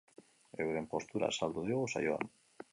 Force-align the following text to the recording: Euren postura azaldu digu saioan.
Euren 0.65 0.87
postura 0.95 1.31
azaldu 1.35 1.69
digu 1.71 1.85
saioan. 1.95 2.29